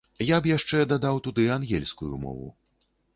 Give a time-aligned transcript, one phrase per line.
[0.27, 2.49] Я б яшчэ дадаў туды ангельскую мову.